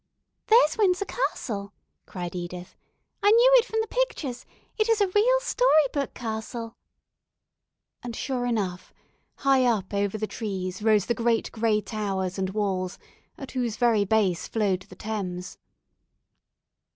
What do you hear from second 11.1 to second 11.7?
great